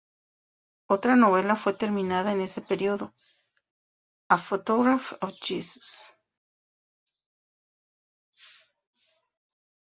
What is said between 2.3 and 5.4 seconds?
en ese período "A Photograph of